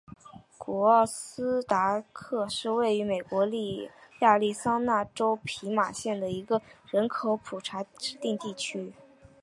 [0.57, 3.47] 古奥伊达克是位于美国
[4.21, 8.93] 亚利桑那州皮马县的一个人口普查指定地区。